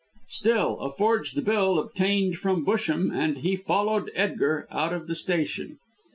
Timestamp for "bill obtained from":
1.45-2.65